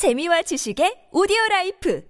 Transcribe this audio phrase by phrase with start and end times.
[0.00, 2.02] 재미와 지식의 오디오 라이프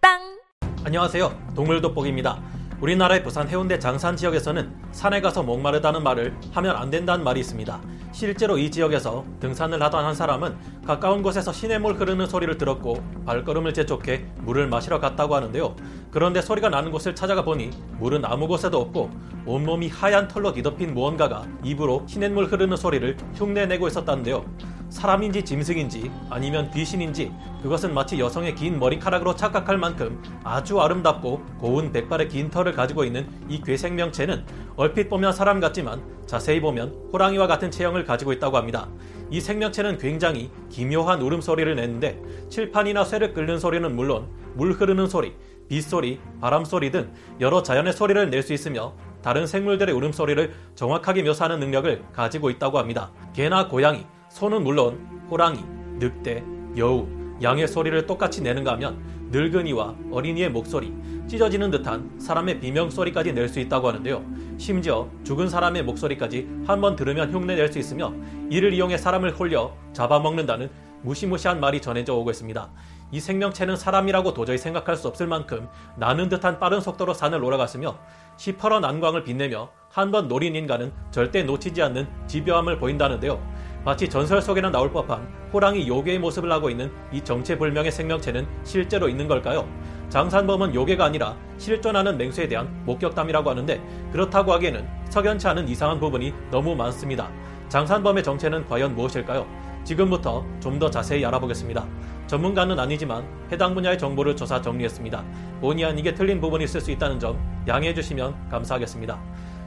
[0.00, 0.40] 팟빵
[0.82, 1.52] 안녕하세요.
[1.54, 2.42] 동물 돋보기입니다.
[2.80, 7.80] 우리나라의 부산 해운대 장산 지역에서는 산에 가서 목마르다는 말을 하면 안 된다는 말이 있습니다.
[8.10, 14.24] 실제로 이 지역에서 등산을 하던 한 사람은 가까운 곳에서 시냇물 흐르는 소리를 들었고 발걸음을 재촉해
[14.38, 15.76] 물을 마시러 갔다고 하는데요.
[16.10, 17.70] 그런데 소리가 나는 곳을 찾아가 보니
[18.00, 19.08] 물은 아무 곳에도 없고
[19.46, 24.44] 온몸이 하얀 털로 뒤덮인 무언가가 입으로 시냇물 흐르는 소리를 흉내내고 있었다는데요.
[24.90, 27.32] 사람인지 짐승인지 아니면 귀신인지
[27.62, 33.26] 그것은 마치 여성의 긴 머리카락으로 착각할 만큼 아주 아름답고 고운 백발의 긴 털을 가지고 있는
[33.48, 34.44] 이 괴생명체는
[34.76, 38.88] 얼핏 보면 사람 같지만 자세히 보면 호랑이와 같은 체형을 가지고 있다고 합니다.
[39.30, 45.34] 이 생명체는 굉장히 기묘한 울음소리를 내는데 칠판이나 쇠를 끓는 소리는 물론 물 흐르는 소리,
[45.68, 52.04] 빗소리, 바람소리 등 여러 자연의 소리를 낼 수 있으며 다른 생물들의 울음소리를 정확하게 묘사하는 능력을
[52.12, 53.12] 가지고 있다고 합니다.
[53.34, 55.58] 개나 고양이, 소는 물론 호랑이,
[55.98, 56.42] 늑대,
[56.76, 57.06] 여우,
[57.42, 60.92] 양의 소리를 똑같이 내는가 하면 늙은이와 어린이의 목소리,
[61.28, 64.24] 찢어지는 듯한 사람의 비명소리까지 낼 수 있다고 하는데요.
[64.58, 68.12] 심지어 죽은 사람의 목소리까지 한 번 들으면 흉내낼 수 있으며
[68.50, 70.70] 이를 이용해 사람을 홀려 잡아먹는다는
[71.02, 72.70] 무시무시한 말이 전해져 오고 있습니다.
[73.12, 77.98] 이 생명체는 사람이라고 도저히 생각할 수 없을 만큼 나는 듯한 빠른 속도로 산을 올라갔으며
[78.36, 83.40] 시퍼런 안광을 빛내며 한 번 노린 인간은 절대 놓치지 않는 집요함을 보인다는데요.
[83.84, 89.26] 마치 전설 속에나 나올 법한 호랑이 요괴의 모습을 하고 있는 이 정체불명의 생명체는 실제로 있는
[89.26, 89.66] 걸까요?
[90.10, 93.80] 장산범은 요괴가 아니라 실존하는 맹수에 대한 목격담이라고 하는데
[94.12, 97.30] 그렇다고 하기에는 석연치 않은 이상한 부분이 너무 많습니다.
[97.68, 99.46] 장산범의 정체는 과연 무엇일까요?
[99.84, 101.86] 지금부터 좀 더 자세히 알아보겠습니다.
[102.26, 105.24] 전문가는 아니지만 해당 분야의 정보를 조사 정리했습니다.
[105.60, 109.18] 본의 아니게 틀린 부분이 있을 수 있다는 점 양해해 주시면 감사하겠습니다.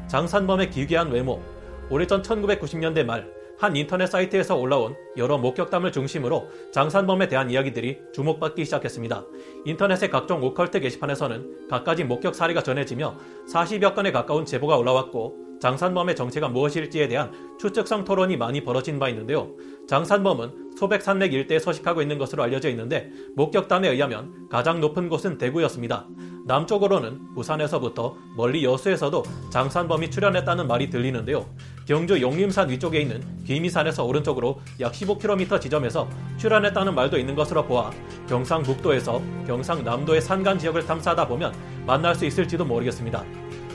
[0.07, 1.41] 장산범의 기괴한 외모,
[1.89, 3.27] 오래전 1990년대 말
[3.63, 9.25] 한 인터넷 사이트에서 올라온 여러 목격담을 중심으로 장산범에 대한 이야기들이 주목받기 시작했습니다.
[9.63, 13.15] 인터넷의 각종 오컬트 게시판에서는 갖가지 목격 사례가 전해지며
[13.53, 19.55] 40여 건에 가까운 제보가 올라왔고 장산범의 정체가 무엇일지에 대한 추측성 토론이 많이 벌어진 바 있는데요.
[19.87, 26.09] 장산범은 소백산맥 일대에 서식하고 있는 것으로 알려져 있는데 목격담에 의하면 가장 높은 곳은 대구였습니다.
[26.47, 31.45] 남쪽으로는 부산에서부터 멀리 여수에서도 장산범이 출현했다는 말이 들리는데요.
[31.85, 36.07] 경주 용림산 위쪽에 있는 귀미산에서 오른쪽으로 약 15km 지점에서
[36.37, 37.91] 출현했다는 말도 있는 것으로 보아
[38.29, 41.53] 경상북도에서 경상남도의 산간 지역을 탐사하다 보면
[41.85, 43.23] 만날 수 있을지도 모르겠습니다.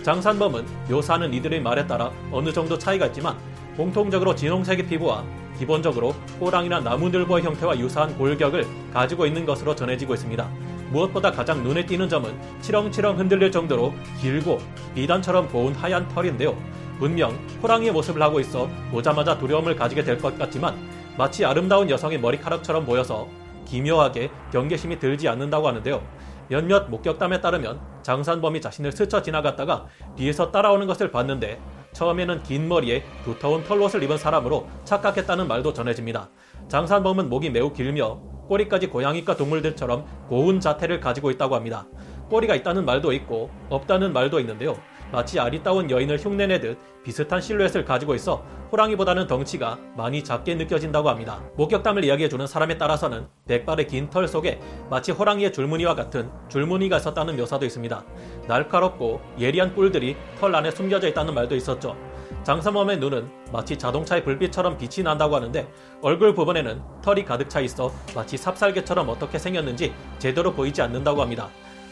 [0.02, 3.36] 장산범은 묘사하는 이들의 말에 따라 어느 정도 차이가 있지만
[3.76, 5.24] 공통적으로 진홍색의 피부와
[5.58, 10.48] 기본적으로 호랑이나 나무늘보의 형태와 유사한 골격을 가지고 있는 것으로 전해지고 있습니다.
[10.90, 14.60] 무엇보다 가장 눈에 띄는 점은 치렁치렁 흔들릴 정도로 길고
[14.94, 16.56] 비단처럼 고운 하얀 털인데요.
[16.98, 17.32] 분명
[17.62, 20.76] 호랑이의 모습을 하고 있어 보자마자 두려움을 가지게 될 것 같지만
[21.16, 23.28] 마치 아름다운 여성의 머리카락처럼 보여서
[23.66, 26.02] 기묘하게 경계심이 들지 않는다고 하는데요.
[26.48, 29.86] 몇몇 목격담에 따르면 장산범이 자신을 스쳐 지나갔다가
[30.16, 31.60] 뒤에서 따라오는 것을 봤는데
[31.92, 36.30] 처음에는 긴 머리에 두터운 털옷을 입은 사람으로 착각했다는 말도 전해집니다.
[36.68, 41.86] 장산범은 목이 매우 길며 꼬리까지 고양이과 동물들처럼 고운 자태를 가지고 있다고 합니다.
[42.30, 44.76] 꼬리가 있다는 말도 있고 없다는 말도 있는데요.
[45.10, 51.42] 마치 아리따운 여인을 흉내내듯 비슷한 실루엣을 가지고 있어 호랑이보다는 덩치가 많이 작게 느껴진다고 합니다.
[51.56, 54.60] 목격담을 이야기해주는 사람에 따라서는 백발의 긴 털 속에
[54.90, 58.04] 마치 호랑이의 줄무늬와 같은 줄무늬가 있었다는 묘사도 있습니다.
[58.46, 61.96] 날카롭고 예리한 뿔들이 털 안에 숨겨져 있다는 말도 있었죠.
[62.42, 65.66] 장사범의 눈은 마치 자동차의 불빛처럼 빛이 난다고 하는데
[66.02, 71.48] 얼굴 부분에는 털이 가득 차 있어 마치 삽살개처럼 어떻게 생겼는지 제대로 보이지 않는다고 합니다.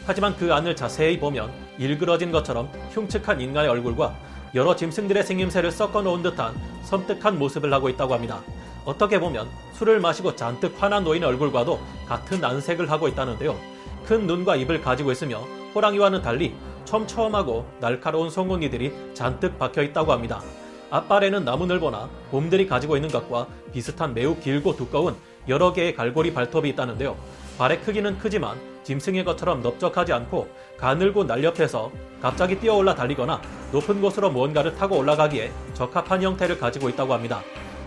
[0.07, 4.15] 하지만 그 안을 자세히 보면 일그러진 것처럼 흉측한 인간의 얼굴과
[4.55, 8.41] 여러 짐승들의 생김새를 섞어 놓은 듯한 섬뜩한 모습을 하고 있다고 합니다.
[8.85, 13.59] 어떻게 보면 술을 마시고 잔뜩 화난 노인의 얼굴과도 같은 안색을 하고 있다는데요.
[14.05, 15.39] 큰 눈과 입을 가지고 있으며
[15.75, 20.41] 호랑이와는 달리 촘촘하고 날카로운 송곳니들이 잔뜩 박혀 있다고 합니다.
[20.89, 25.17] 앞발에는 나무늘보나 곰들이 가지고 있는 것과 비슷한 매우 길고 두꺼운
[25.49, 27.17] 여러 개의 갈고리 발톱이 있다는데요.
[27.57, 34.75] 발의 크기는 크지만 짐승의 것처럼 넓적하지 않고 가늘고 날렵해서 갑자기 뛰어올라 달리거나 높은 곳으로 무언가를
[34.75, 37.41] 타고 올라가기에 적합한 형태를 가지고 있다고 합니다.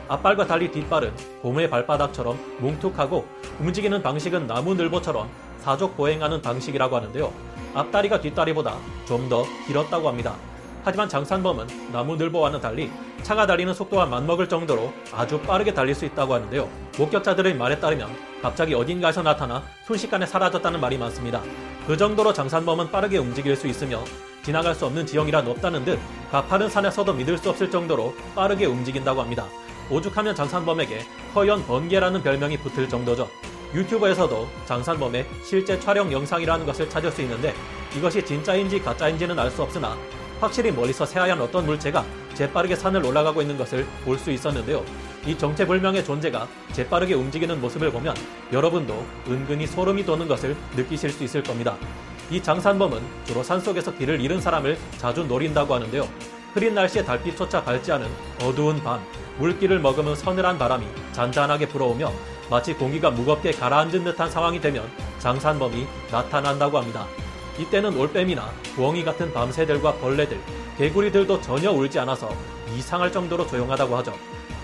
[0.09, 1.13] 앞발과 달리 뒷발은
[1.43, 3.25] 곰의 발바닥처럼 뭉툭하고
[3.61, 5.29] 움직이는 방식은 나무늘보처럼
[5.61, 7.33] 사족 보행하는 방식이라고 하는데요.
[7.75, 8.77] 앞다리가 뒷다리보다
[9.07, 10.35] 좀 더 길었다고 합니다.
[10.83, 12.91] 하지만 장산범은 나무늘보와는 달리
[13.23, 16.69] 차가 달리는 속도와 맞먹을 정도로 아주 빠르게 달릴 수 있다고 하는데요.
[16.99, 18.09] 목격자들의 말에 따르면
[18.41, 21.43] 갑자기 어딘가에서 나타나 순식간에 사라졌다는 말이 많습니다.
[21.87, 24.03] 그 정도로 장산범은 빠르게 움직일 수 있으며
[24.43, 25.99] 지나갈 수 없는 지형이란 없다는 듯
[26.31, 29.45] 가파른 산에서도 믿을 수 없을 정도로 빠르게 움직인다고 합니다.
[29.91, 31.05] 오죽하면 장산범에게
[31.35, 33.29] 허연 번개라는 별명이 붙을 정도죠.
[33.75, 37.55] 유튜브에서도 장산범의 실제 촬영 영상이라는 것을 찾을 수 있는데
[37.97, 39.97] 이것이 진짜인지 가짜인지는 알 수 없으나
[40.41, 42.05] 확실히 멀리서 새하얀 어떤 물체가
[42.35, 44.85] 재빠르게 산을 올라가고 있는 것을 볼 수 있었는데요.
[45.27, 48.15] 이 정체불명의 존재가 재빠르게 움직이는 모습을 보면
[48.53, 51.77] 여러분도 은근히 소름이 돋는 것을 느끼실 수 있을 겁니다.
[52.31, 56.09] 이 장산범은 주로 산속에서 길을 잃은 사람을 자주 노린다고 하는데요.
[56.55, 58.09] 흐린 날씨에 달빛조차 밝지 않은
[58.43, 59.01] 어두운 밤,
[59.39, 62.13] 물기를 머금은 서늘한 바람이 잔잔하게 불어오며
[62.51, 64.89] 마치 공기가 무겁게 가라앉은 듯한 상황이 되면
[65.19, 67.07] 장산범이 나타난다고 합니다.
[67.61, 70.41] 이때는 올빼미나 부엉이 같은 밤새들과 벌레들,
[70.79, 72.31] 개구리들도 전혀 울지 않아서
[72.75, 74.15] 이상할 정도로 조용하다고 하죠.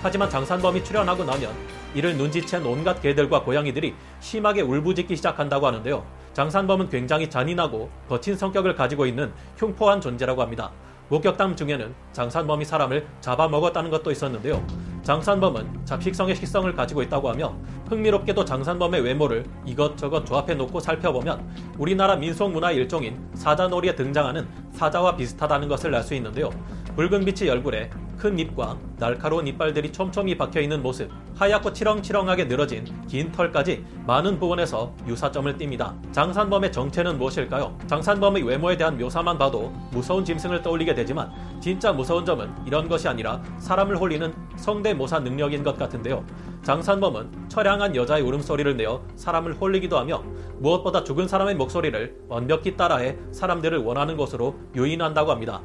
[0.03, 1.53] 하지만 장산범이 출현하고 나면
[1.95, 6.07] 이를 눈치챈 온갖 개들과 고양이들이 심하게 울부짖기 시작한다고 하는데요.
[6.33, 10.73] 장산범은 굉장히 잔인하고 거친 성격을 가지고 있는 흉포한 존재라고 합니다.
[11.11, 14.67] 목격담 중에는 장산범이 사람을 잡아먹었다는 것도 있었는데요.
[15.07, 17.55] 장산범은 잡식성의 식성을 가지고 있다고 하며
[17.89, 21.49] 흥미롭게도 장산범의 외모를 이것저것 조합해 놓고 살펴보면
[21.79, 26.51] 우리나라 민속 문화 일종인 사자놀이에 등장하는 사자와 비슷하다는 것을 알 수 있는데요.
[26.97, 33.31] 붉은 빛의 얼굴에 큰 입과 날카로운 이빨들이 촘촘히 박혀 있는 모습, 하얗고 치렁치렁하게 늘어진 긴
[33.31, 35.95] 털까지 많은 부분에서 유사점을 띱니다.
[36.13, 37.77] 장산범의 정체는 무엇일까요?
[37.87, 41.31] 장산범의 외모에 대한 묘사만 봐도 무서운 짐승을 떠올리게 되지만
[41.61, 46.25] 진짜 무서운 점은 이런 것이 아니라 사람을 홀리는 성대모사 능력인 것 같은데요.
[46.63, 50.23] 장산범은 처량한 여자의 울음소리를 내어 사람을 홀리기도 하며
[50.59, 55.63] 무엇보다 죽은 사람의 목소리를 완벽히 따라해 사람들을 원하는 곳으로 유인한다고 합니다.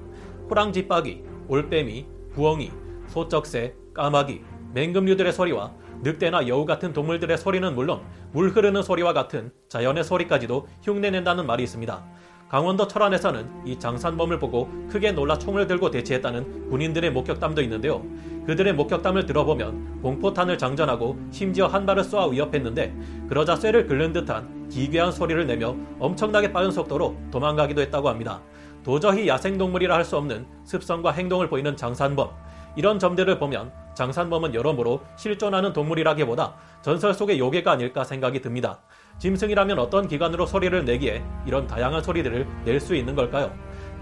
[0.49, 2.71] 호랑지빠기, 올빼미, 부엉이,
[3.07, 4.41] 소쩍새, 까마귀,
[4.73, 5.73] 맹금류들의 소리와
[6.03, 8.01] 늑대나 여우 같은 동물들의 소리는 물론
[8.31, 12.03] 물 흐르는 소리와 같은 자연의 소리까지도 흉내낸다는 말이 있습니다.
[12.49, 18.03] 강원도 철원에서는 이 장산범을 보고 크게 놀라 총을 들고 대치했다는 군인들의 목격담도 있는데요.
[18.45, 22.93] 그들의 목격담을 들어보면 공포탄을 장전하고 심지어 한 발을 쏘아 위협했는데
[23.29, 28.41] 그러자 쇠를 긁는 듯한 기괴한 소리를 내며 엄청나게 빠른 속도로 도망가기도 했다고 합니다.
[28.83, 32.29] 도저히 야생동물이라 할 수 없는 습성과 행동을 보이는 장산범.
[32.75, 38.79] 이런 점들을 보면 장산범은 여러모로 실존하는 동물이라기보다 전설 속의 요괴가 아닐까 생각이 듭니다.
[39.19, 43.53] 짐승이라면 어떤 기관으로 소리를 내기에 이런 다양한 소리들을 낼 수 있는 걸까요?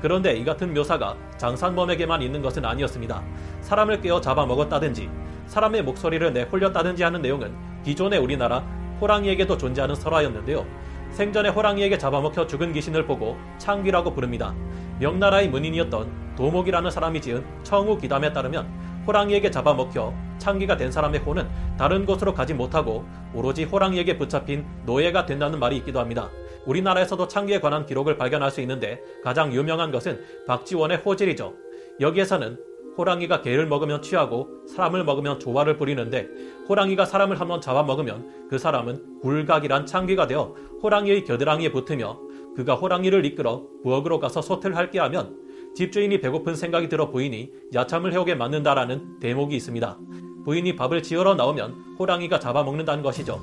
[0.01, 3.21] 그런데 이 같은 묘사가 장산범에게만 있는 것은 아니었습니다.
[3.61, 5.09] 사람을 깨어 잡아먹었다든지
[5.47, 7.53] 사람의 목소리를 내홀렸다든지 하는 내용은
[7.83, 8.59] 기존의 우리나라
[9.01, 10.65] 호랑이에게도 존재하는 설화였는데요.
[11.11, 14.55] 생전에 호랑이에게 잡아먹혀 죽은 귀신을 보고 창귀라고 부릅니다.
[14.99, 18.67] 명나라의 문인이었던 도목이라는 사람이 지은 청우 기담에 따르면
[19.07, 21.47] 호랑이에게 잡아먹혀 창기가 된 사람의 호는
[21.77, 26.29] 다른 곳으로 가지 못하고 오로지 호랑이에게 붙잡힌 노예가 된다는 말이 있기도 합니다.
[26.65, 31.53] 우리나라에서도 창기에 관한 기록을 발견할 수 있는데 가장 유명한 것은 박지원의 호질이죠.
[31.99, 36.27] 여기에서는 호랑이가 개를 먹으면 취하고 사람을 먹으면 조화를 부리는데
[36.67, 42.19] 호랑이가 사람을 한번 잡아먹으면 그 사람은 굴각이란 창기가 되어 호랑이의 겨드랑이에 붙으며
[42.55, 45.37] 그가 호랑이를 이끌어 부엌으로 가서 소틀 할게 하면
[45.75, 49.97] 집주인이 배고픈 생각이 들어 부인이 야참을 해오게 만든다라는 대목이 있습니다.
[50.43, 53.39] 부인이 밥을 지으러 나오면 호랑이가 잡아먹는다는 것이죠.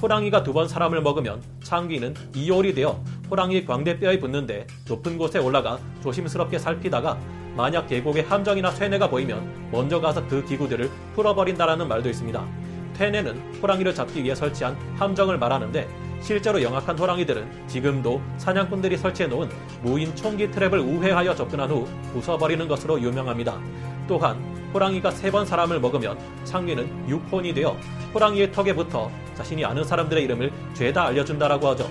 [0.00, 6.58] 호랑이가 두 번 사람을 먹으면 창귀는 이올이 되어 호랑이 광대뼈에 붙는데 높은 곳에 올라가 조심스럽게
[6.58, 7.18] 살피다가
[7.56, 12.44] 만약 계곡에 함정이나 쇠뇌가 보이면 먼저 가서 그 기구들을 풀어버린다라는 말도 있습니다.
[12.94, 15.88] 퇴뇌는 호랑이를 잡기 위해 설치한 함정을 말하는데
[16.20, 19.48] 실제로 영악한 호랑이들은 지금도 사냥꾼들이 설치해 놓은
[19.82, 23.58] 무인 총기 트랩을 우회하여 접근한 후 부숴버리는 것으로 유명합니다.
[24.06, 24.36] 또한
[24.72, 27.76] 호랑이가 세 번 사람을 먹으면 창귀는 육혼이 되어
[28.14, 31.88] 호랑이의 턱에 붙어 자신이 아는 사람들의 이름을 죄다 알려준다라고 하죠.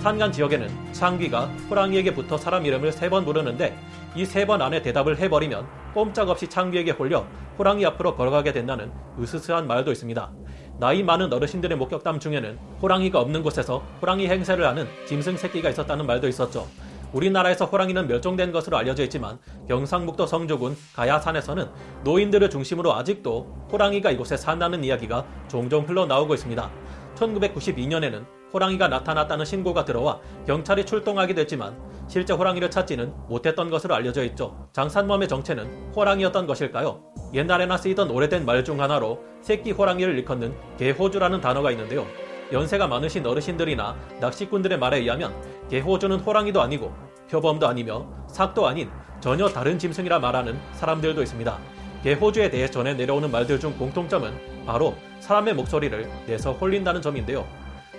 [0.00, 3.76] 산간 지역에는 창귀가 호랑이에게 붙어 사람 이름을 세 번 부르는데
[4.16, 7.24] 이 세 번 안에 대답을 해버리면 꼼짝없이 창귀에게 홀려
[7.58, 10.32] 호랑이 앞으로 걸어가게 된다는 으스스한 말도 있습니다.
[10.80, 16.28] 나이 많은 어르신들의 목격담 중에는 호랑이가 없는 곳에서 호랑이 행세를 하는 짐승 새끼가 있었다는 말도
[16.28, 16.66] 있었죠.
[17.12, 19.38] 우리나라에서 호랑이는 멸종된 것으로 알려져 있지만
[19.68, 21.68] 경상북도 성주군 가야산에서는
[22.04, 26.70] 노인들을 중심으로 아직도 호랑이가 이곳에 산다는 이야기가 종종 흘러나오고 있습니다.
[27.16, 31.76] 1992년에는 호랑이가 나타났다는 신고가 들어와 경찰이 출동하기도 했지만
[32.06, 34.68] 실제 호랑이를 찾지는 못했던 것으로 알려져 있죠.
[34.72, 37.02] 장산범의 정체는 호랑이였던 것일까요?
[37.32, 42.06] 옛날에나 쓰이던 오래된 말 중 하나로 새끼 호랑이를 일컫는 개호주라는 단어가 있는데요.
[42.52, 45.34] 연세가 많으신 어르신들이나 낚시꾼들의 말에 의하면
[45.70, 46.92] 개호주는 호랑이도 아니고
[47.30, 48.90] 표범도 아니며 삭도 아닌
[49.20, 51.58] 전혀 다른 짐승이라 말하는 사람들도 있습니다.
[52.02, 57.46] 개호주에 대해 전해 내려오는 말들 중 공통점은 바로 사람의 목소리를 내서 홀린다는 점인데요.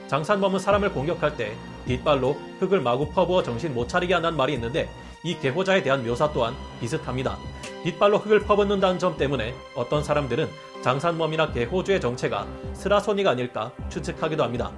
[0.08, 1.54] 장산범은 사람을 공격할 때
[1.88, 4.88] 뒷발로 흙을 마구 퍼부어 정신 못 차리게 한다는 말이 있는데
[5.25, 7.38] 이 개호자에 대한 묘사 또한 비슷합니다.
[7.84, 10.50] 뒷발로 흙을 퍼붓는다는 점 때문에 어떤 사람들은
[10.82, 14.72] 장산범이나 개호주의 정체가 스라소니가 아닐까 추측하기도 합니다.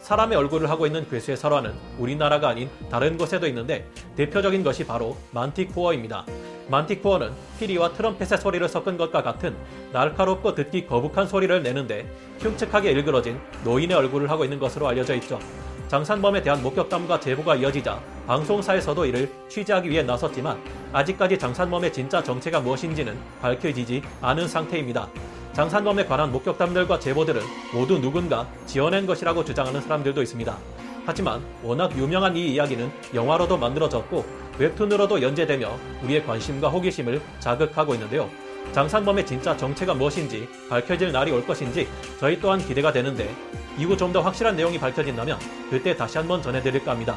[0.00, 6.26] 사람의 얼굴을 하고 있는 괴수의 설화는 우리나라가 아닌 다른 곳에도 있는데 대표적인 것이 바로 만티코어입니다.
[6.68, 7.30] 만티코어는
[7.60, 9.56] 피리와 트럼펫의 소리를 섞은 것과 같은
[9.92, 15.38] 날카롭고 듣기 거북한 소리를 내는데 흉측하게 일그러진 노인의 얼굴을 하고 있는 것으로 알려져 있죠.
[15.86, 20.58] 장산범에 대한 목격담과 제보가 이어지자 방송사에서도 이를 취재하기 위해 나섰지만
[20.92, 25.08] 아직까지 장산범의 진짜 정체가 무엇인지는 밝혀지지 않은 상태입니다.
[25.52, 27.42] 장산범에 관한 목격담들과 제보들은
[27.74, 30.56] 모두 누군가 지어낸 것이라고 주장하는 사람들도 있습니다.
[31.04, 34.24] 하지만 워낙 유명한 이 이야기는 영화로도 만들어졌고
[34.58, 38.30] 웹툰으로도 연재되며 우리의 관심과 호기심을 자극하고 있는데요.
[38.70, 41.88] 장산범의 진짜 정체가 무엇인지 밝혀질 날이 올 것인지
[42.20, 43.28] 저희 또한 기대가 되는데
[43.76, 45.38] 이후 좀 더 확실한 내용이 밝혀진다면
[45.70, 47.16] 그때 다시 한번 전해드릴까 합니다.